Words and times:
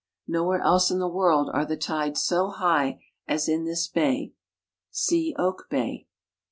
Nowhere 0.27 0.59
else 0.61 0.89
in 0.89 0.97
the 0.97 1.07
world 1.07 1.51
are 1.53 1.63
the 1.63 1.77
tides 1.77 2.23
so 2.23 2.51
hiij;h 2.51 2.99
as 3.27 3.47
in 3.47 3.65
this 3.65 3.87
bay. 3.87 4.33
(See 4.89 5.35
Oak 5.37 5.67
bay.) 5.69 6.07